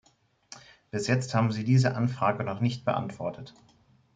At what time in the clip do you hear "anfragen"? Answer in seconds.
1.95-2.45